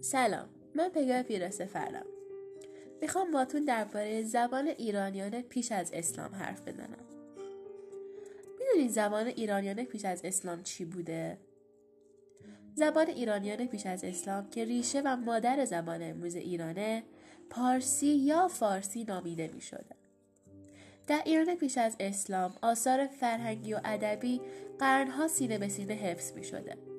سلام 0.00 0.48
من 0.74 0.88
پگاه 0.88 1.22
پیراسه 1.22 1.64
فرم 1.64 2.06
می‌خوام 3.00 3.30
باتون 3.30 3.64
درباره 3.64 4.22
زبان 4.22 4.66
ایرانیان 4.66 5.42
پیش 5.42 5.72
از 5.72 5.90
اسلام 5.92 6.34
حرف 6.34 6.68
بزنم 6.68 7.06
می‌دونید 8.58 8.90
زبان 8.90 9.26
ایرانیان 9.26 9.84
پیش 9.84 10.04
از 10.04 10.20
اسلام 10.24 10.62
چی 10.62 10.84
بوده 10.84 11.38
زبان 12.74 13.06
ایرانیان 13.08 13.66
پیش 13.66 13.86
از 13.86 14.04
اسلام 14.04 14.50
که 14.50 14.64
ریشه 14.64 15.02
و 15.04 15.16
مادر 15.16 15.64
زبان 15.64 16.02
امروز 16.02 16.34
ایرانه 16.34 17.02
پارسی 17.50 18.06
یا 18.06 18.48
فارسی 18.48 19.04
نامیده 19.04 19.50
می 19.54 19.60
شده. 19.60 19.96
در 21.06 21.22
ایران 21.24 21.54
پیش 21.54 21.78
از 21.78 21.96
اسلام 22.00 22.54
آثار 22.62 23.06
فرهنگی 23.06 23.74
و 23.74 23.80
ادبی 23.84 24.40
قرنها 24.78 25.28
سینه 25.28 25.58
به 25.58 25.68
سینه 25.68 25.94
حفظ 25.94 26.32
می 26.32 26.44
شده. 26.44 26.89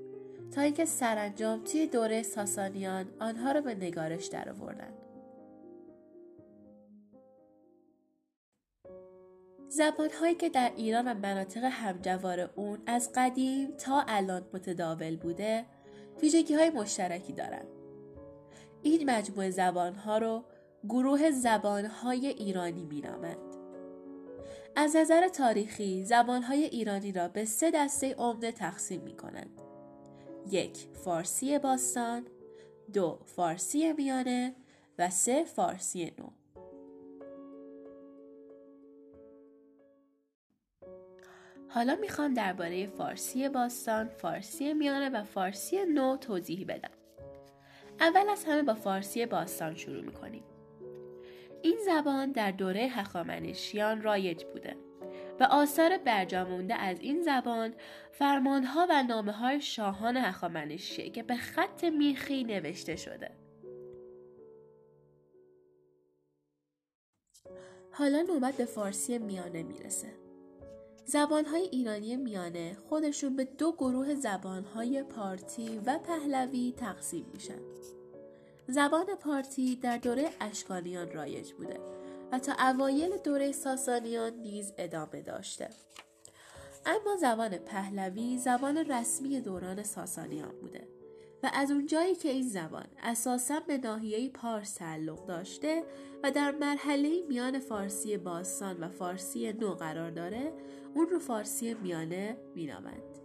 تا 0.51 0.61
اینکه 0.61 0.85
سرانجام 0.85 1.63
توی 1.63 1.87
دوره 1.87 2.23
ساسانیان 2.23 3.05
آنها 3.19 3.51
را 3.51 3.61
به 3.61 3.75
نگارش 3.75 4.25
درآوردند. 4.25 4.93
زبانهایی 9.67 10.35
که 10.35 10.49
در 10.49 10.71
ایران 10.77 11.07
و 11.07 11.13
مناطق 11.13 11.63
همجوار 11.63 12.49
اون 12.55 12.79
از 12.85 13.11
قدیم 13.15 13.71
تا 13.71 14.03
الان 14.07 14.45
متداول 14.53 15.15
بوده 15.15 15.65
ویژگی 16.21 16.53
های 16.53 16.69
مشترکی 16.69 17.33
دارند. 17.33 17.67
این 18.83 19.09
مجموعه 19.09 19.49
زبانها 19.49 20.17
رو 20.17 20.43
گروه 20.89 21.31
زبانهای 21.31 22.27
ایرانی 22.27 22.85
مینامند. 22.85 23.37
از 24.75 24.95
نظر 24.95 25.27
تاریخی 25.27 26.03
زبانهای 26.05 26.63
ایرانی 26.63 27.11
را 27.11 27.27
به 27.27 27.45
سه 27.45 27.71
دسته 27.71 28.15
عمده 28.15 28.51
تقسیم 28.51 29.01
می 29.01 29.17
کنند. 29.17 29.70
یک 30.49 30.77
فارسی 30.77 31.59
باستان 31.59 32.27
دو 32.93 33.19
فارسی 33.25 33.93
میانه 33.93 34.55
و 34.97 35.09
سه 35.09 35.43
فارسی 35.43 36.13
نو 36.19 36.29
حالا 41.67 41.95
می‌خوام 41.95 42.33
درباره 42.33 42.87
فارسی 42.87 43.49
باستان، 43.49 44.07
فارسی 44.07 44.73
میانه 44.73 45.09
و 45.09 45.23
فارسی 45.23 45.85
نو 45.85 46.17
توضیح 46.17 46.65
بدم. 46.67 46.91
اول 47.99 48.29
از 48.29 48.45
همه 48.45 48.63
با 48.63 48.73
فارسی 48.73 49.25
باستان 49.25 49.75
شروع 49.75 50.01
می‌کنیم. 50.01 50.43
این 51.61 51.77
زبان 51.85 52.31
در 52.31 52.51
دوره 52.51 52.81
هخامنشیان 52.81 54.01
رایج 54.01 54.43
بوده 54.43 54.75
و 55.41 55.43
آثار 55.43 55.97
برجامونده 55.97 56.75
از 56.75 56.99
این 56.99 57.21
زبان 57.21 57.73
فرمانها 58.11 58.87
و 58.89 59.03
نامه 59.03 59.31
های 59.31 59.61
شاهان 59.61 60.17
هخامنشیه 60.17 61.09
که 61.09 61.23
به 61.23 61.35
خط 61.35 61.83
میخی 61.83 62.43
نوشته 62.43 62.95
شده. 62.95 63.31
حالا 67.91 68.21
نوبت 68.21 68.57
به 68.57 68.65
فارسی 68.65 69.17
میانه 69.17 69.63
می‌رسه. 69.63 70.07
زبانهای 71.05 71.61
ایرانی 71.61 72.15
میانه 72.15 72.77
خودشون 72.89 73.35
به 73.35 73.43
دو 73.43 73.71
گروه 73.71 74.15
زبانهای 74.15 75.03
پارتی 75.03 75.81
و 75.85 75.99
پهلوی 75.99 76.73
تقسیم 76.77 77.25
میشن. 77.33 77.59
زبان 78.67 79.05
پارتی 79.05 79.75
در 79.75 79.97
دوره 79.97 80.29
اشکانیان 80.39 81.11
رایج 81.11 81.51
بوده 81.53 82.00
و 82.31 82.39
تا 82.39 82.53
اوایل 82.53 83.17
دوره 83.17 83.51
ساسانیان 83.51 84.33
نیز 84.33 84.73
ادامه 84.77 85.21
داشته. 85.21 85.69
اما 86.85 87.15
زبان 87.21 87.57
پهلوی 87.57 88.37
زبان 88.37 88.77
رسمی 88.77 89.41
دوران 89.41 89.83
ساسانیان 89.83 90.51
بوده 90.61 90.87
و 91.43 91.49
از 91.53 91.71
اونجایی 91.71 92.15
که 92.15 92.29
این 92.29 92.49
زبان 92.49 92.85
اساسا 93.03 93.59
به 93.59 93.77
ناحیه 93.77 94.29
پارس 94.29 94.73
تعلق 94.73 95.25
داشته 95.25 95.83
و 96.23 96.31
در 96.31 96.51
مرحله 96.51 97.21
میان 97.27 97.59
فارسی 97.59 98.17
باستان 98.17 98.79
و 98.79 98.89
فارسی 98.89 99.53
نو 99.53 99.73
قرار 99.73 100.11
داره 100.11 100.53
اون 100.95 101.07
رو 101.09 101.19
فارسی 101.19 101.73
میانه 101.73 102.37
مینامند. 102.55 103.17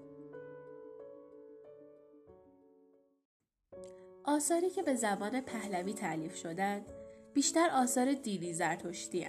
آثاری 4.24 4.70
که 4.70 4.82
به 4.82 4.94
زبان 4.94 5.40
پهلوی 5.40 5.94
تعلیف 5.94 6.36
شدند 6.36 6.86
بیشتر 7.36 7.70
آثار 7.70 8.12
دینی 8.12 8.52
زرتشتی. 8.52 9.28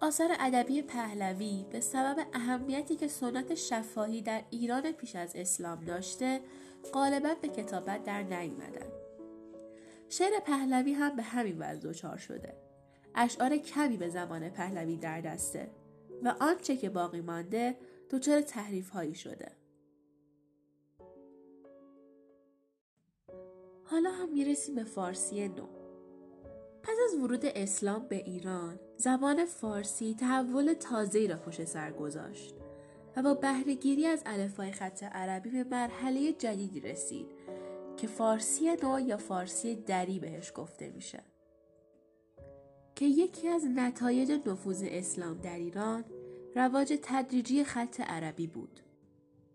آثار 0.00 0.30
ادبی 0.40 0.82
پهلوی 0.82 1.66
به 1.70 1.80
سبب 1.80 2.26
اهمیتی 2.32 2.96
که 2.96 3.08
سنت 3.08 3.54
شفاهی 3.54 4.22
در 4.22 4.44
ایران 4.50 4.92
پیش 4.92 5.16
از 5.16 5.36
اسلام 5.36 5.84
داشته 5.84 6.40
غالبا 6.92 7.34
به 7.42 7.48
کتابت 7.48 8.04
در 8.04 8.22
نیومدن. 8.22 8.86
شعر 10.08 10.40
پهلوی 10.40 10.92
هم 10.92 11.16
به 11.16 11.22
همین 11.22 11.58
وضع 11.58 11.90
دچار 11.90 12.16
شده. 12.16 12.56
اشعار 13.14 13.56
کمی 13.56 13.96
به 13.96 14.08
زبان 14.08 14.50
پهلوی 14.50 14.96
در 14.96 15.20
دسته 15.20 15.70
و 16.22 16.34
آنچه 16.40 16.76
که 16.76 16.90
باقی 16.90 17.20
مانده 17.20 17.76
دچار 18.10 18.40
تحریف 18.40 18.90
هایی 18.90 19.14
شده. 19.14 19.52
حالا 23.84 24.10
هم 24.10 24.32
می‌رسیم 24.32 24.74
به 24.74 24.84
فارسی 24.84 25.48
نو. 25.48 25.81
پس 26.82 26.94
از 27.08 27.14
ورود 27.14 27.46
اسلام 27.46 28.06
به 28.08 28.16
ایران 28.16 28.80
زبان 28.96 29.44
فارسی 29.44 30.14
تحول 30.14 30.72
تازه‌ای 30.72 31.28
را 31.28 31.36
پشت 31.36 31.64
سر 31.64 31.92
گذاشت 31.92 32.54
و 33.16 33.22
با 33.22 33.34
بهرهگیری 33.34 34.06
از 34.06 34.22
الفبای 34.26 34.72
خط 34.72 35.02
عربی 35.02 35.50
به 35.50 35.64
مرحله 35.64 36.32
جدیدی 36.32 36.80
رسید 36.80 37.26
که 37.96 38.06
فارسی 38.06 38.76
نو 38.82 39.00
یا 39.00 39.16
فارسی 39.16 39.74
دری 39.74 40.18
بهش 40.18 40.52
گفته 40.54 40.90
میشه. 40.90 41.22
که 42.94 43.04
یکی 43.04 43.48
از 43.48 43.64
نتایج 43.64 44.32
نفوذ 44.46 44.84
اسلام 44.86 45.38
در 45.38 45.56
ایران 45.56 46.04
رواج 46.56 46.98
تدریجی 47.02 47.64
خط 47.64 48.00
عربی 48.00 48.46
بود. 48.46 48.80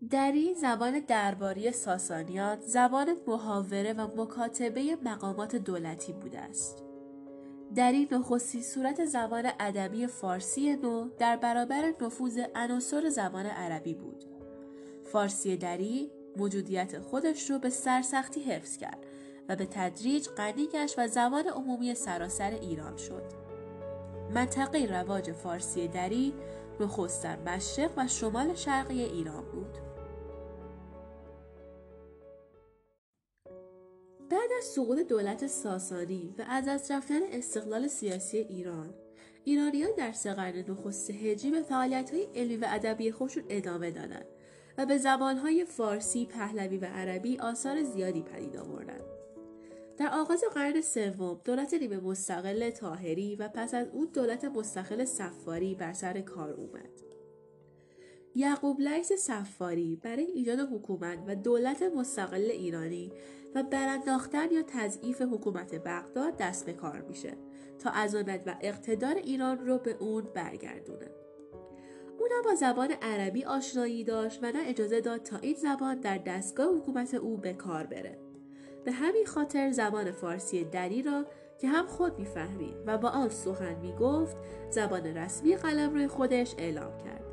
دری 0.10 0.54
زبان 0.54 1.00
درباری 1.00 1.72
ساسانیان 1.72 2.62
زبان 2.62 3.18
محاوره 3.28 3.94
و 3.94 4.22
مکاتبه 4.22 4.98
مقامات 5.04 5.56
دولتی 5.56 6.14
بوده 6.14 6.40
است. 6.40 6.87
این 7.76 8.08
نخستین 8.12 8.62
صورت 8.62 9.06
زبان 9.06 9.52
ادبی 9.60 10.08
فارسی 10.08 10.76
نو 10.76 11.10
در 11.20 11.38
برابر 11.38 11.94
نفوذ 12.02 12.40
عناصر 12.56 13.10
زبان 13.10 13.46
عربی 13.46 13.94
بود. 13.94 14.24
فارسی 15.04 15.58
دری 15.58 16.12
موجودیت 16.38 17.00
خودش 17.00 17.50
رو 17.50 17.60
به 17.60 17.70
سرسختی 17.70 18.42
حفظ 18.42 18.78
کرد 18.78 19.06
و 19.50 19.56
به 19.56 19.66
تدریج 19.66 20.28
غنی 20.28 20.68
و 20.98 21.08
زبان 21.08 21.48
عمومی 21.48 21.96
سراسر 21.96 22.52
ایران 22.52 22.98
شد. 22.98 23.24
منطقه 24.36 24.86
رواج 24.86 25.32
فارسی 25.32 25.88
دری 25.88 26.34
نخست 26.80 27.24
در 27.24 27.38
مشرق 27.40 27.92
و 27.98 28.08
شمال 28.08 28.56
شرقی 28.56 29.04
ایران 29.04 29.46
بود. 29.52 29.87
از 34.58 34.64
سقوط 34.64 35.00
دولت 35.00 35.48
ساسانی 35.48 36.34
و 36.38 36.46
از 36.50 36.68
از 36.68 36.92
رفتن 36.92 37.20
استقلال 37.32 37.88
سیاسی 37.88 38.38
ایران 38.38 38.94
ایرانیان 39.44 39.90
در 39.98 40.12
سه 40.12 40.34
قرن 40.34 40.66
نخست 40.70 41.12
هجری 41.12 41.52
به 41.52 41.62
فعالیت‌های 41.62 42.28
علمی 42.36 42.58
و 42.58 42.66
ادبی 42.70 43.12
خودشون 43.12 43.44
ادامه 43.50 43.92
دادند 43.92 44.26
و 44.78 44.86
به 44.86 44.98
زبانهای 44.98 45.66
فارسی، 45.66 46.26
پهلوی 46.26 46.78
و 46.78 46.86
عربی 46.86 47.38
آثار 47.38 47.84
زیادی 47.84 48.22
پدید 48.22 48.58
آوردند. 48.58 49.04
در 49.98 50.10
آغاز 50.14 50.44
قرن 50.54 50.82
سوم 50.82 51.42
دولت 51.46 51.74
نیمه 51.74 51.98
مستقل 51.98 52.70
تاهری 52.70 53.36
و 53.36 53.48
پس 53.48 53.74
از 53.74 53.88
اون 53.88 54.10
دولت 54.14 54.46
مستقل 54.46 55.06
صفاری 55.06 55.76
بر 55.76 55.94
سر 55.94 56.22
کار 56.22 56.50
اومد. 56.50 57.07
یعقوب 58.38 58.80
لیس 58.80 59.14
صفاری 59.14 59.96
برای 60.04 60.26
ایجاد 60.26 60.60
حکومت 60.60 61.20
و 61.28 61.36
دولت 61.36 61.84
مستقل 61.84 62.52
ایرانی 62.52 63.12
و 63.56 63.64
برانداختن 63.64 64.52
یا 64.52 64.64
تضعیف 64.68 65.22
حکومت 65.22 65.76
بغداد 65.76 66.38
دست 66.38 66.66
به 66.66 66.74
کار 66.74 67.02
میشه 67.02 67.38
تا 67.80 67.90
عظمت 67.90 68.42
و 68.46 68.56
اقتدار 68.62 69.16
ایران 69.16 69.60
رو 69.60 69.78
به 69.78 69.96
اون 70.00 70.24
برگردونه. 70.34 71.12
او 72.20 72.28
با 72.46 72.56
زبان 72.56 72.92
عربی 73.02 73.46
آشنایی 73.46 74.04
داشت 74.04 74.40
و 74.44 74.52
نه 74.52 74.60
اجازه 74.66 75.02
داد 75.02 75.24
تا 75.24 75.38
این 75.38 75.56
زبان 75.56 76.00
در 76.00 76.18
دستگاه 76.18 76.76
حکومت 76.76 77.14
او 77.14 77.38
به 77.38 77.54
کار 77.54 77.86
بره. 77.86 78.20
به 78.86 78.92
همین 78.92 79.26
خاطر 79.26 79.72
زبان 79.72 80.12
فارسی 80.12 80.64
دری 80.64 81.02
را 81.02 81.26
که 81.62 81.68
هم 81.68 81.88
خود 81.88 82.20
می‌فهمید 82.20 82.76
و 82.86 82.98
با 82.98 83.10
آن 83.10 83.30
سخن 83.30 83.76
می‌گفت 83.80 84.38
زبان 84.70 85.04
رسمی 85.04 85.56
قلمرو 85.56 86.08
خودش 86.08 86.56
اعلام 86.58 86.98
کرد. 86.98 87.27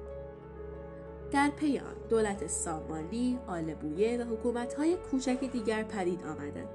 در 1.33 1.51
پی 1.51 1.79
آن 1.79 1.95
دولت 2.11 2.47
سامانی، 2.47 3.39
آلبویه 3.47 4.19
و 4.19 4.35
حکومت‌های 4.35 4.97
کوچک 4.97 5.41
دیگر 5.53 5.83
پدید 5.83 6.25
آمدند 6.25 6.69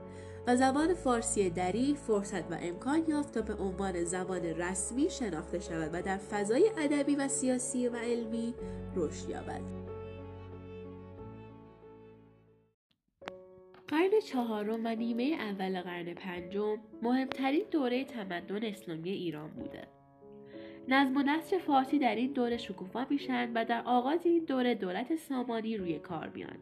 و 0.47 0.55
زبان 0.55 0.93
فارسی 0.93 1.49
دری 1.49 1.95
فرصت 1.95 2.51
و 2.51 2.57
امکان 2.61 3.03
یافت 3.07 3.33
تا 3.33 3.41
به 3.41 3.53
عنوان 3.53 4.03
زبان 4.03 4.45
رسمی 4.45 5.09
شناخته 5.09 5.59
شود 5.59 5.89
و 5.93 6.01
در 6.01 6.17
فضای 6.17 6.71
ادبی 6.77 7.15
و 7.15 7.27
سیاسی 7.27 7.87
و 7.87 7.95
علمی 7.95 8.53
رشد 8.95 9.29
یابد. 9.29 9.61
قرن 13.87 14.19
چهارم 14.25 14.85
و 14.85 14.95
نیمه 14.95 15.23
اول 15.23 15.81
قرن 15.81 16.13
پنجم 16.13 16.77
مهمترین 17.01 17.65
دوره 17.71 18.05
تمدن 18.05 18.65
اسلامی 18.65 19.09
ایران 19.09 19.49
بوده. 19.49 19.98
نظم 20.89 21.17
و 21.17 21.21
نسج 21.21 21.57
فارسی 21.57 21.99
در 21.99 22.15
این 22.15 22.31
دوره 22.31 22.57
شکوفا 22.57 23.05
میشن 23.09 23.51
و 23.53 23.65
در 23.65 23.81
آغاز 23.85 24.25
این 24.25 24.45
دوره 24.45 24.75
دولت 24.75 25.15
سامانی 25.15 25.77
روی 25.77 25.99
کار 25.99 26.29
میان 26.29 26.57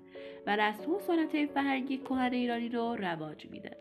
و 0.47 0.55
رسم 0.55 0.91
و 0.91 0.99
سنت 0.99 1.45
فرهنگی 1.45 1.97
کهن 1.97 2.33
ایرانی 2.33 2.69
رو 2.69 2.95
رواج 2.95 3.45
میده. 3.45 3.77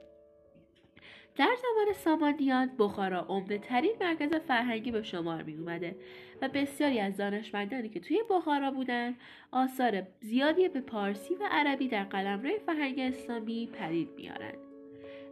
در 1.36 1.56
زمان 1.62 1.92
سامانیان 1.92 2.70
بخارا 2.78 3.20
عمده 3.20 3.58
ترین 3.58 3.94
مرکز 4.00 4.34
فرهنگی 4.34 4.90
به 4.90 5.02
شمار 5.02 5.42
می 5.42 5.56
اومده 5.56 5.96
و 6.42 6.48
بسیاری 6.48 7.00
از 7.00 7.16
دانشمندانی 7.16 7.88
که 7.88 8.00
توی 8.00 8.22
بخارا 8.30 8.70
بودن 8.70 9.14
آثار 9.52 10.02
زیادی 10.20 10.68
به 10.68 10.80
پارسی 10.80 11.34
و 11.34 11.48
عربی 11.50 11.88
در 11.88 12.04
قلمرو 12.04 12.50
فرهنگ 12.66 12.98
اسلامی 12.98 13.70
پدید 13.72 14.08
میارن. 14.16 14.54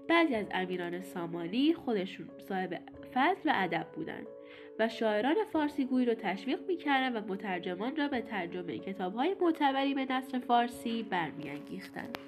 بعضی 0.08 0.34
از 0.34 0.46
امیران 0.50 1.00
سامانی 1.00 1.74
خودشون 1.74 2.28
صاحب 2.48 2.80
فضل 3.14 3.50
و 3.50 3.52
ادب 3.54 3.86
بودند 3.94 4.26
و 4.78 4.88
شاعران 4.88 5.36
فارسی 5.52 5.84
گویی 5.84 6.06
رو 6.06 6.14
تشویق 6.14 6.66
می‌کردن 6.68 7.16
و 7.16 7.32
مترجمان 7.32 7.96
را 7.96 8.08
به 8.08 8.20
ترجمه 8.20 8.78
کتابهای 8.78 9.36
معتبری 9.40 9.94
به 9.94 10.04
نصر 10.04 10.38
فارسی 10.38 11.02
برمیانگیختند. 11.02 12.18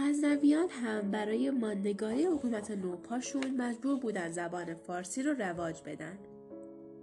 غزنویان 0.00 0.68
هم 0.68 1.10
برای 1.10 1.50
ماندگاری 1.50 2.24
حکومت 2.24 2.70
نوپاشون 2.70 3.56
مجبور 3.56 3.98
بودن 3.98 4.30
زبان 4.30 4.74
فارسی 4.74 5.22
رو 5.22 5.32
رواج 5.32 5.82
بدن. 5.86 6.18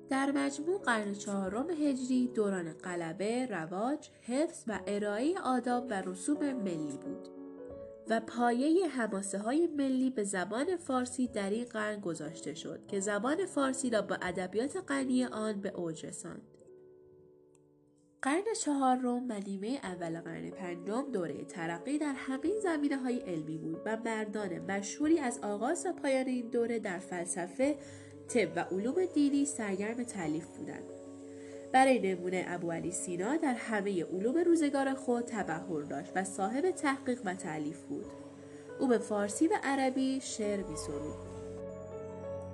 در 0.09 0.31
مجموع 0.31 0.81
قرن 0.81 1.13
چهارم 1.13 1.69
هجری 1.69 2.27
دوران 2.27 2.73
قلبه، 2.73 3.45
رواج، 3.45 4.09
حفظ 4.21 4.63
و 4.67 4.79
ارائه 4.87 5.39
آداب 5.39 5.87
و 5.89 6.01
رسوم 6.01 6.53
ملی 6.53 6.97
بود 6.97 7.34
و 8.09 8.19
پایه 8.19 8.87
حماسه 8.87 9.39
های 9.39 9.67
ملی 9.67 10.09
به 10.09 10.23
زبان 10.23 10.77
فارسی 10.77 11.27
در 11.27 11.49
این 11.49 11.65
قرن 11.65 11.99
گذاشته 11.99 12.53
شد 12.53 12.87
که 12.87 12.99
زبان 12.99 13.45
فارسی 13.45 13.89
را 13.89 14.01
با 14.01 14.17
ادبیات 14.21 14.83
غنی 14.87 15.25
آن 15.25 15.61
به 15.61 15.69
اوج 15.69 16.05
رساند. 16.05 16.41
قرن 18.21 18.43
چهارم 18.61 19.29
و 19.29 19.39
نیمه 19.47 19.79
اول 19.83 20.21
قرن 20.21 20.49
پنجم 20.49 21.11
دوره 21.11 21.45
ترقی 21.45 21.97
در 21.97 22.13
همه 22.17 22.59
زمینه 22.63 22.97
های 22.97 23.19
علمی 23.19 23.57
بود 23.57 23.81
و 23.85 23.97
مردان 24.05 24.59
مشهوری 24.59 25.19
از 25.19 25.39
آغاز 25.43 25.85
و 25.85 25.93
پایان 25.93 26.27
این 26.27 26.49
دوره 26.49 26.79
در 26.79 26.99
فلسفه، 26.99 27.77
طب 28.27 28.51
و 28.55 28.59
علوم 28.59 29.05
دینی 29.05 29.45
سرگرم 29.45 30.03
تعلیف 30.03 30.57
بودند. 30.57 30.94
برای 31.75 31.99
نمونه 31.99 32.45
ابو 32.47 32.71
علی 32.71 32.91
سینا 32.91 33.35
در 33.35 33.53
همه 33.53 34.03
علوم 34.03 34.37
روزگار 34.37 34.93
خود 34.93 35.23
تبهر 35.25 35.81
داشت 35.81 36.11
و 36.15 36.23
صاحب 36.23 36.71
تحقیق 36.71 37.21
و 37.25 37.33
تعلیف 37.33 37.81
بود. 37.81 38.05
او 38.79 38.87
به 38.87 38.97
فارسی 38.97 39.47
و 39.47 39.53
عربی 39.63 40.21
شعر 40.21 40.57
می 40.57 40.75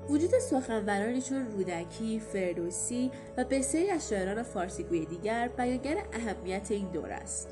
وجود 0.09 0.39
سخنورانی 0.39 1.21
چون 1.21 1.51
رودکی، 1.51 2.19
فردوسی 2.19 3.11
و 3.37 3.43
بسیاری 3.43 3.89
از 3.89 4.09
شاعران 4.09 4.43
فارسیگوی 4.43 5.05
دیگر 5.05 5.47
بیانگر 5.47 5.97
اهمیت 6.13 6.71
این 6.71 6.87
دوره 6.87 7.13
است. 7.13 7.49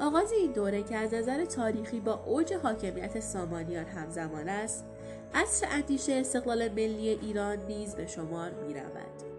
آغاز 0.00 0.32
این 0.32 0.52
دوره 0.52 0.82
که 0.82 0.96
از 0.96 1.14
نظر 1.14 1.44
تاریخی 1.44 2.00
با 2.00 2.24
اوج 2.26 2.52
حاکمیت 2.52 3.20
سامانیان 3.20 3.84
همزمان 3.84 4.48
است، 4.48 4.84
عصر 5.34 5.66
اندیشه 5.70 6.12
استقلال 6.12 6.68
ملی 6.68 7.08
ایران 7.08 7.58
نیز 7.66 7.94
به 7.94 8.06
شمار 8.06 8.50
می 8.50 8.74
رود. 8.74 9.29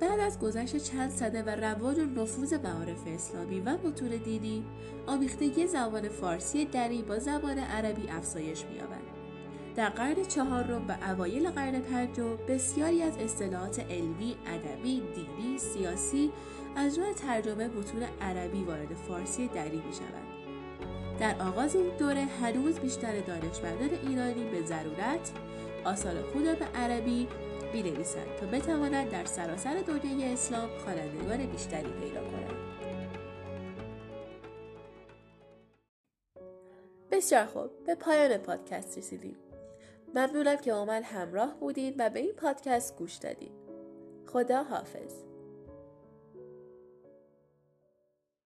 بعد 0.00 0.20
از 0.20 0.38
گذشت 0.38 0.76
چند 0.76 1.10
صده 1.10 1.42
و 1.42 1.50
رواج 1.50 1.98
و 1.98 2.04
نفوذ 2.04 2.54
معارف 2.54 3.06
اسلامی 3.06 3.60
و 3.60 3.70
متون 3.70 4.08
دینی 4.08 4.64
آمیختگی 5.06 5.66
زبان 5.66 6.08
فارسی 6.08 6.64
دری 6.64 7.02
با 7.02 7.18
زبان 7.18 7.58
عربی 7.58 8.08
افزایش 8.08 8.64
می‌یابد 8.64 9.14
در 9.76 9.88
قرن 9.88 10.24
چهارم 10.24 10.88
و 10.88 10.96
اوایل 11.10 11.50
قرن 11.50 11.80
پنجم 11.80 12.36
بسیاری 12.48 13.02
از 13.02 13.18
اصطلاحات 13.18 13.80
علمی 13.80 14.36
ادبی 14.46 15.02
دینی 15.14 15.58
سیاسی 15.58 16.30
از 16.76 16.98
راه 16.98 17.12
ترجمه 17.12 17.68
متون 17.68 18.02
عربی 18.20 18.64
وارد 18.64 18.94
فارسی 19.08 19.48
دری 19.48 19.76
می 19.76 19.92
شود. 19.92 20.24
در 21.20 21.42
آغاز 21.42 21.76
این 21.76 21.96
دوره 21.98 22.24
هنوز 22.24 22.78
بیشتر 22.78 23.20
دانشمندان 23.20 23.90
ایرانی 24.08 24.44
به 24.44 24.66
ضرورت 24.66 25.30
آثار 25.84 26.22
خود 26.22 26.58
به 26.58 26.64
عربی 26.64 27.28
می 27.74 27.82
نویسند 27.82 28.36
تا 28.40 28.46
بتوانند 28.46 29.10
در 29.10 29.24
سراسر 29.24 29.74
دنیای 29.74 30.32
اسلام 30.32 30.68
خوانندگان 30.78 31.46
بیشتری 31.46 31.90
پیدا 31.90 32.20
کنند. 32.20 32.74
بسیار 37.10 37.46
خوب 37.46 37.84
به 37.86 37.94
پایان 37.94 38.38
پادکست 38.38 38.98
رسیدیم. 38.98 39.36
ممنونم 40.14 40.56
که 40.56 40.72
با 40.72 40.84
من 40.84 41.02
همراه 41.02 41.54
بودید 41.60 41.94
و 41.98 42.10
به 42.10 42.20
این 42.20 42.32
پادکست 42.32 42.96
گوش 42.96 43.14
دادید. 43.14 43.52
خدا 44.26 44.62
حافظ 44.62 45.33